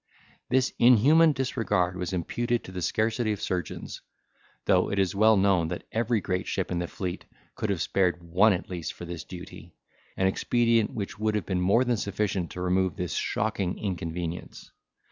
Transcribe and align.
This 0.49 0.73
inhuman 0.79 1.31
disregard 1.31 1.95
was 1.95 2.11
imputed 2.11 2.63
to 2.63 2.71
the 2.71 2.81
scarcity 2.81 3.33
of 3.33 3.39
surgeons; 3.39 4.01
though 4.65 4.89
it 4.89 4.97
is 4.97 5.13
well 5.13 5.37
known 5.37 5.67
that 5.67 5.85
every 5.91 6.19
great 6.19 6.47
ship 6.47 6.71
in 6.71 6.79
the 6.79 6.87
fleet 6.87 7.25
could 7.53 7.69
have 7.69 7.83
spared 7.83 8.23
one 8.23 8.51
at 8.51 8.67
least 8.67 8.93
for 8.93 9.05
this 9.05 9.23
duty, 9.23 9.75
an 10.17 10.25
expedient 10.25 10.89
which 10.91 11.19
would 11.19 11.35
have 11.35 11.45
been 11.45 11.61
more 11.61 11.83
than 11.83 11.97
sufficient 11.97 12.49
to 12.49 12.61
remove 12.61 12.95
this 12.95 13.13
shocking 13.13 13.77
inconvenience. 13.77 14.71